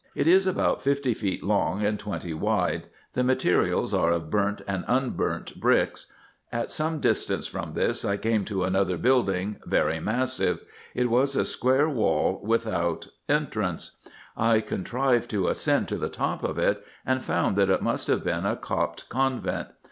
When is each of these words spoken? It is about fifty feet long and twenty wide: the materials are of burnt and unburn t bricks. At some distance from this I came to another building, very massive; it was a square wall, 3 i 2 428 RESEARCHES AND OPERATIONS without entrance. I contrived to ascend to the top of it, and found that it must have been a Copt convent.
It 0.15 0.25
is 0.25 0.47
about 0.47 0.81
fifty 0.81 1.13
feet 1.13 1.43
long 1.43 1.85
and 1.85 1.99
twenty 1.99 2.33
wide: 2.33 2.87
the 3.13 3.23
materials 3.23 3.93
are 3.93 4.09
of 4.09 4.31
burnt 4.31 4.63
and 4.67 4.83
unburn 4.87 5.43
t 5.45 5.59
bricks. 5.59 6.07
At 6.51 6.71
some 6.71 6.99
distance 6.99 7.45
from 7.45 7.75
this 7.75 8.03
I 8.03 8.17
came 8.17 8.43
to 8.45 8.63
another 8.63 8.97
building, 8.97 9.57
very 9.63 9.99
massive; 9.99 10.61
it 10.95 11.11
was 11.11 11.35
a 11.35 11.45
square 11.45 11.87
wall, 11.87 12.41
3 12.43 12.55
i 12.55 12.57
2 12.57 12.63
428 13.27 13.27
RESEARCHES 13.27 13.27
AND 13.27 13.47
OPERATIONS 13.49 13.97
without 14.01 14.49
entrance. 14.49 14.69
I 14.71 14.75
contrived 14.75 15.29
to 15.29 15.47
ascend 15.49 15.87
to 15.89 15.97
the 15.97 16.09
top 16.09 16.41
of 16.43 16.57
it, 16.57 16.83
and 17.05 17.23
found 17.23 17.55
that 17.57 17.69
it 17.69 17.83
must 17.83 18.07
have 18.07 18.23
been 18.23 18.47
a 18.47 18.55
Copt 18.55 19.07
convent. 19.07 19.67